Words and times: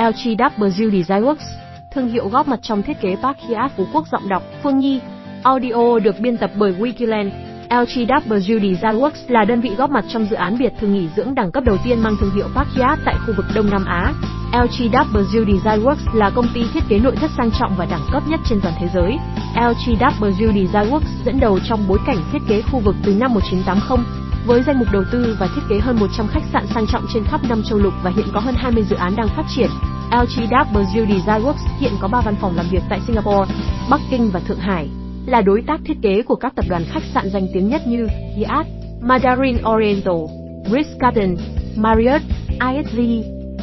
LGW 0.00 0.90
Design 0.90 1.24
Works, 1.24 1.46
thương 1.90 2.08
hiệu 2.08 2.28
góp 2.28 2.48
mặt 2.48 2.60
trong 2.62 2.82
thiết 2.82 3.00
kế 3.00 3.16
Park 3.22 3.36
Phú 3.76 3.86
Quốc 3.92 4.06
giọng 4.12 4.28
đọc 4.28 4.42
Phương 4.62 4.78
Nhi. 4.78 5.00
Audio 5.42 5.98
được 5.98 6.20
biên 6.20 6.36
tập 6.36 6.50
bởi 6.56 6.72
Wikiland. 6.72 7.30
LGW 7.70 8.44
Design 8.44 9.00
Works 9.00 9.24
là 9.28 9.44
đơn 9.44 9.60
vị 9.60 9.70
góp 9.78 9.90
mặt 9.90 10.04
trong 10.08 10.26
dự 10.30 10.36
án 10.36 10.58
biệt 10.58 10.72
thự 10.80 10.86
nghỉ 10.86 11.08
dưỡng 11.16 11.34
đẳng 11.34 11.52
cấp 11.52 11.64
đầu 11.64 11.76
tiên 11.84 12.02
mang 12.02 12.16
thương 12.20 12.30
hiệu 12.34 12.46
Park 12.54 12.68
tại 13.04 13.14
khu 13.26 13.34
vực 13.36 13.46
Đông 13.54 13.70
Nam 13.70 13.84
Á. 13.84 14.12
LGW 14.52 15.22
Design 15.32 15.84
Works 15.84 16.14
là 16.14 16.30
công 16.30 16.46
ty 16.54 16.60
thiết 16.74 16.82
kế 16.88 16.98
nội 16.98 17.16
thất 17.16 17.30
sang 17.36 17.50
trọng 17.60 17.74
và 17.76 17.86
đẳng 17.90 18.06
cấp 18.12 18.22
nhất 18.28 18.40
trên 18.48 18.60
toàn 18.60 18.74
thế 18.80 18.88
giới. 18.94 19.18
LGW 19.54 20.30
Design 20.30 20.92
Works 20.92 21.24
dẫn 21.24 21.40
đầu 21.40 21.58
trong 21.68 21.88
bối 21.88 21.98
cảnh 22.06 22.18
thiết 22.32 22.42
kế 22.48 22.62
khu 22.62 22.78
vực 22.78 22.94
từ 23.04 23.14
năm 23.14 23.34
1980 23.34 24.04
với 24.46 24.62
danh 24.66 24.78
mục 24.78 24.88
đầu 24.92 25.04
tư 25.12 25.36
và 25.40 25.48
thiết 25.54 25.62
kế 25.68 25.78
hơn 25.78 25.96
100 26.00 26.28
khách 26.28 26.42
sạn 26.52 26.66
sang 26.74 26.86
trọng 26.86 27.06
trên 27.14 27.24
khắp 27.24 27.40
năm 27.48 27.62
châu 27.62 27.78
lục 27.78 27.92
và 28.02 28.10
hiện 28.10 28.26
có 28.32 28.40
hơn 28.40 28.54
20 28.58 28.84
dự 28.90 28.96
án 28.96 29.16
đang 29.16 29.28
phát 29.28 29.44
triển. 29.56 29.70
LGW 30.10 30.84
Design 31.08 31.44
Works 31.44 31.78
hiện 31.78 31.92
có 32.00 32.08
3 32.08 32.20
văn 32.20 32.34
phòng 32.40 32.56
làm 32.56 32.66
việc 32.70 32.82
tại 32.88 33.00
Singapore, 33.06 33.54
Bắc 33.90 34.00
Kinh 34.10 34.30
và 34.32 34.40
Thượng 34.40 34.58
Hải, 34.58 34.88
là 35.26 35.40
đối 35.40 35.62
tác 35.66 35.80
thiết 35.84 35.96
kế 36.02 36.22
của 36.22 36.34
các 36.34 36.52
tập 36.56 36.64
đoàn 36.68 36.82
khách 36.88 37.02
sạn 37.14 37.30
danh 37.30 37.46
tiếng 37.54 37.68
nhất 37.68 37.86
như 37.86 38.06
Hyatt, 38.36 38.68
Mandarin 39.00 39.56
Oriental, 39.74 40.14
Ritz-Carlton, 40.70 41.36
Marriott, 41.76 42.22
ISG. 42.48 43.00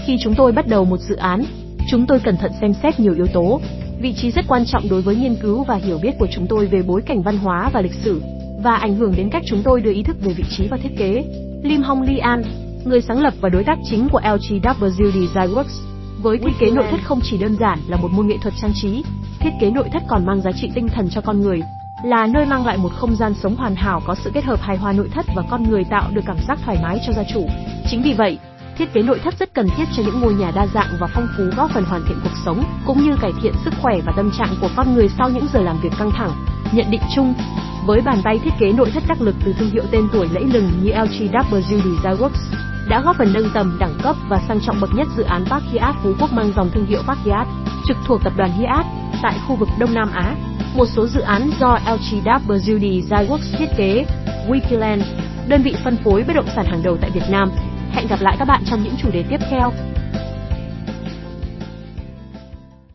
Khi 0.05 0.17
chúng 0.23 0.35
tôi 0.35 0.51
bắt 0.51 0.67
đầu 0.67 0.85
một 0.85 0.99
dự 0.99 1.15
án, 1.15 1.43
chúng 1.91 2.05
tôi 2.07 2.19
cẩn 2.19 2.37
thận 2.37 2.51
xem 2.61 2.73
xét 2.83 2.99
nhiều 2.99 3.13
yếu 3.13 3.27
tố. 3.33 3.61
Vị 4.01 4.13
trí 4.13 4.31
rất 4.31 4.45
quan 4.47 4.65
trọng 4.65 4.89
đối 4.89 5.01
với 5.01 5.15
nghiên 5.15 5.35
cứu 5.35 5.63
và 5.63 5.75
hiểu 5.75 5.99
biết 6.01 6.11
của 6.19 6.27
chúng 6.31 6.47
tôi 6.47 6.65
về 6.65 6.81
bối 6.81 7.01
cảnh 7.01 7.21
văn 7.21 7.37
hóa 7.37 7.69
và 7.73 7.81
lịch 7.81 7.93
sử 8.03 8.21
và 8.63 8.75
ảnh 8.75 8.95
hưởng 8.95 9.13
đến 9.17 9.29
cách 9.29 9.43
chúng 9.45 9.63
tôi 9.63 9.81
đưa 9.81 9.93
ý 9.93 10.03
thức 10.03 10.17
về 10.21 10.33
vị 10.33 10.43
trí 10.49 10.67
và 10.67 10.77
thiết 10.77 10.97
kế. 10.97 11.23
Lim 11.63 11.81
Hong 11.81 12.01
Li 12.01 12.17
An, 12.17 12.43
người 12.85 13.01
sáng 13.01 13.21
lập 13.21 13.33
và 13.41 13.49
đối 13.49 13.63
tác 13.63 13.77
chính 13.89 14.09
của 14.09 14.19
LGW 14.19 14.89
Design 14.89 15.55
Works, 15.55 15.96
với 16.21 16.37
thiết 16.37 16.51
kế 16.59 16.71
nội 16.71 16.85
thất 16.91 16.99
không 17.03 17.19
chỉ 17.23 17.37
đơn 17.37 17.55
giản 17.59 17.79
là 17.87 17.97
một 17.97 18.11
môn 18.11 18.27
nghệ 18.27 18.37
thuật 18.41 18.53
trang 18.61 18.71
trí, 18.75 19.03
thiết 19.39 19.51
kế 19.61 19.71
nội 19.71 19.89
thất 19.93 20.03
còn 20.07 20.25
mang 20.25 20.41
giá 20.41 20.51
trị 20.61 20.71
tinh 20.75 20.87
thần 20.87 21.09
cho 21.09 21.21
con 21.21 21.41
người, 21.41 21.61
là 22.03 22.27
nơi 22.27 22.45
mang 22.45 22.65
lại 22.65 22.77
một 22.77 22.91
không 22.93 23.15
gian 23.15 23.33
sống 23.33 23.55
hoàn 23.55 23.75
hảo 23.75 24.01
có 24.05 24.15
sự 24.15 24.31
kết 24.33 24.43
hợp 24.43 24.61
hài 24.61 24.77
hòa 24.77 24.91
nội 24.91 25.09
thất 25.13 25.25
và 25.35 25.43
con 25.49 25.63
người 25.69 25.83
tạo 25.83 26.09
được 26.13 26.21
cảm 26.27 26.37
giác 26.47 26.59
thoải 26.65 26.77
mái 26.83 26.99
cho 27.07 27.13
gia 27.13 27.23
chủ. 27.33 27.47
Chính 27.89 28.01
vì 28.01 28.13
vậy, 28.13 28.37
thiết 28.77 28.93
kế 28.93 29.01
nội 29.01 29.19
thất 29.23 29.39
rất 29.39 29.53
cần 29.53 29.67
thiết 29.77 29.85
cho 29.97 30.03
những 30.03 30.19
ngôi 30.19 30.33
nhà 30.33 30.51
đa 30.55 30.67
dạng 30.73 30.97
và 30.99 31.07
phong 31.13 31.27
phú 31.37 31.43
góp 31.57 31.71
phần 31.71 31.83
hoàn 31.83 32.01
thiện 32.07 32.17
cuộc 32.23 32.35
sống 32.45 32.63
cũng 32.85 33.03
như 33.03 33.15
cải 33.21 33.31
thiện 33.41 33.53
sức 33.65 33.73
khỏe 33.81 33.95
và 34.05 34.13
tâm 34.15 34.31
trạng 34.37 34.55
của 34.61 34.69
con 34.75 34.95
người 34.95 35.09
sau 35.17 35.29
những 35.29 35.47
giờ 35.53 35.61
làm 35.61 35.79
việc 35.83 35.91
căng 35.99 36.11
thẳng. 36.11 36.31
Nhận 36.71 36.91
định 36.91 37.01
chung, 37.15 37.33
với 37.85 38.01
bàn 38.01 38.21
tay 38.23 38.39
thiết 38.43 38.53
kế 38.59 38.71
nội 38.71 38.91
thất 38.91 39.03
đắc 39.07 39.21
lực 39.21 39.35
từ 39.45 39.53
thương 39.53 39.69
hiệu 39.69 39.83
tên 39.91 40.07
tuổi 40.13 40.27
lẫy 40.31 40.43
lừng 40.43 40.69
như 40.83 40.91
LGW 40.91 41.61
Design 41.61 41.95
Works, 42.03 42.66
đã 42.89 43.01
góp 43.01 43.15
phần 43.17 43.33
nâng 43.33 43.49
tầm 43.53 43.77
đẳng 43.79 43.97
cấp 44.03 44.15
và 44.29 44.39
sang 44.47 44.59
trọng 44.65 44.81
bậc 44.81 44.89
nhất 44.95 45.07
dự 45.17 45.23
án 45.23 45.45
Park 45.45 45.63
Hyatt 45.63 45.95
Phú 46.03 46.13
Quốc 46.19 46.33
mang 46.33 46.51
dòng 46.55 46.69
thương 46.73 46.85
hiệu 46.85 47.01
Park 47.07 47.19
Hyatt, 47.25 47.47
trực 47.87 47.97
thuộc 48.05 48.21
tập 48.23 48.33
đoàn 48.37 48.51
Hyatt 48.51 48.85
tại 49.21 49.39
khu 49.47 49.55
vực 49.55 49.69
Đông 49.79 49.93
Nam 49.93 50.11
Á. 50.13 50.35
Một 50.75 50.85
số 50.95 51.07
dự 51.07 51.21
án 51.21 51.49
do 51.59 51.77
LGW 51.85 52.57
Design 52.57 53.29
Works 53.29 53.57
thiết 53.57 53.69
kế, 53.77 54.05
Wikiland, 54.49 55.01
đơn 55.47 55.61
vị 55.61 55.75
phân 55.83 55.97
phối 56.03 56.23
bất 56.23 56.33
động 56.35 56.49
sản 56.55 56.65
hàng 56.65 56.83
đầu 56.83 56.97
tại 57.01 57.09
Việt 57.09 57.25
Nam. 57.29 57.51
Hẹn 57.91 58.07
gặp 58.07 58.21
lại 58.21 58.35
các 58.39 58.47
bạn 58.47 58.63
trong 58.65 58.83
những 58.83 58.95
chủ 59.01 59.11
đề 59.11 59.23
tiếp 59.29 59.39
theo. 59.49 59.71